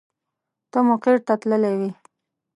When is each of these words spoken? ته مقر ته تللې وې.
ته 0.71 0.79
مقر 0.87 1.15
ته 1.25 1.33
تللې 1.41 1.73
وې. 1.79 1.91